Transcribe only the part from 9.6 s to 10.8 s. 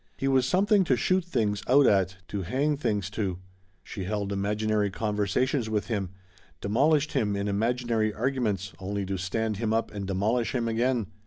up and demolish him